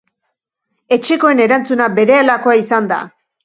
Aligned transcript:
Etxekoen 0.97 1.43
erantzuna 1.47 1.93
berehalakoa 2.01 2.59
izan 2.65 2.93
da. 2.97 3.03